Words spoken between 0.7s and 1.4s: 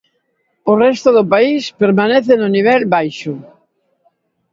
O resto do